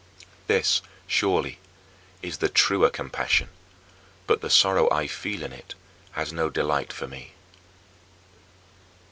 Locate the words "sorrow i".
4.49-5.05